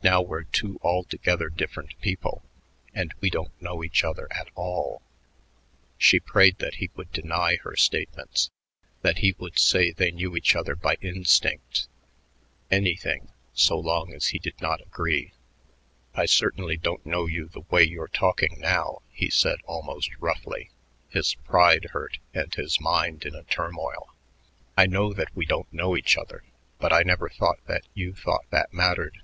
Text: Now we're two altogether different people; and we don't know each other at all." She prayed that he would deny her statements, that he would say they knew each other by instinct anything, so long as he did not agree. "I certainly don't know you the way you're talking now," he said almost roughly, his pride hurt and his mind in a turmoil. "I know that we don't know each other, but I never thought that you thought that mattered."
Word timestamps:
Now 0.00 0.22
we're 0.22 0.44
two 0.44 0.78
altogether 0.80 1.50
different 1.50 2.00
people; 2.00 2.42
and 2.94 3.12
we 3.20 3.28
don't 3.28 3.60
know 3.60 3.84
each 3.84 4.04
other 4.04 4.26
at 4.30 4.48
all." 4.54 5.02
She 5.98 6.18
prayed 6.18 6.58
that 6.60 6.76
he 6.76 6.88
would 6.94 7.12
deny 7.12 7.56
her 7.56 7.76
statements, 7.76 8.50
that 9.02 9.18
he 9.18 9.34
would 9.38 9.58
say 9.58 9.90
they 9.90 10.10
knew 10.10 10.34
each 10.34 10.56
other 10.56 10.74
by 10.76 10.96
instinct 11.02 11.88
anything, 12.70 13.32
so 13.52 13.78
long 13.78 14.14
as 14.14 14.28
he 14.28 14.38
did 14.38 14.58
not 14.62 14.80
agree. 14.80 15.32
"I 16.14 16.24
certainly 16.24 16.78
don't 16.78 17.04
know 17.04 17.26
you 17.26 17.46
the 17.48 17.60
way 17.68 17.82
you're 17.82 18.08
talking 18.08 18.58
now," 18.60 19.02
he 19.10 19.28
said 19.28 19.58
almost 19.66 20.10
roughly, 20.20 20.70
his 21.10 21.34
pride 21.34 21.88
hurt 21.92 22.16
and 22.32 22.54
his 22.54 22.80
mind 22.80 23.26
in 23.26 23.34
a 23.34 23.42
turmoil. 23.42 24.14
"I 24.74 24.86
know 24.86 25.12
that 25.12 25.36
we 25.36 25.44
don't 25.44 25.70
know 25.70 25.98
each 25.98 26.16
other, 26.16 26.44
but 26.78 26.94
I 26.94 27.02
never 27.02 27.28
thought 27.28 27.62
that 27.66 27.84
you 27.92 28.14
thought 28.14 28.46
that 28.52 28.72
mattered." 28.72 29.18